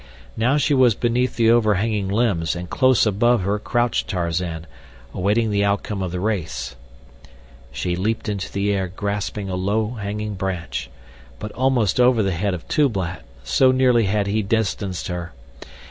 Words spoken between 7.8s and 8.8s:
leaped into the